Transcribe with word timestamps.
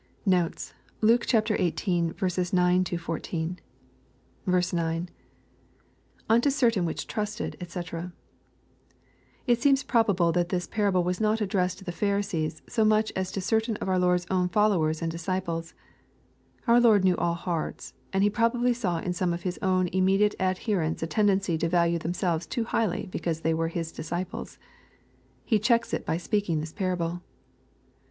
Notes. 0.25 0.73
Luke 1.01 1.25
XVIII. 1.27 1.43
9—14. 1.73 3.57
9.— 4.73 5.09
[Unto 6.27 6.49
certain 6.49 6.85
which 6.85 7.07
trusted^ 7.07 7.55
^c] 7.59 8.11
It 9.45 9.61
seems 9.61 9.83
probable 9.83 10.31
that 10.31 10.49
this 10.49 10.65
parable 10.65 11.03
was 11.03 11.21
not 11.21 11.39
addressed 11.39 11.77
to 11.77 11.83
the 11.83 11.91
Pharisees, 11.91 12.63
so 12.67 12.83
much 12.83 13.13
as 13.15 13.31
to 13.33 13.41
certain 13.41 13.75
of 13.77 13.87
our 13.87 13.99
Lord's 13.99 14.25
own 14.31 14.49
followers 14.49 15.03
and 15.03 15.11
disciples. 15.11 15.75
Our 16.65 16.79
Lord 16.79 17.03
knew 17.03 17.15
all 17.17 17.35
hearts, 17.35 17.93
and 18.11 18.23
He 18.23 18.29
probably 18.31 18.73
saw 18.73 18.97
in 18.97 19.13
some 19.13 19.33
of 19.33 19.43
His 19.43 19.59
own 19.61 19.87
immediate 19.89 20.33
ad 20.39 20.57
herents 20.65 21.03
a 21.03 21.05
tendency 21.05 21.59
to 21.59 21.69
value 21.69 21.99
themselves 21.99 22.47
too 22.47 22.63
highly 22.63 23.05
because 23.11 23.41
they 23.41 23.53
were 23.53 23.67
His 23.67 23.91
disciples. 23.91 24.57
He 25.45 25.59
checks 25.59 25.93
it 25.93 26.07
by 26.07 26.17
speaking 26.17 26.59
this 26.59 26.73
parable. 26.73 27.21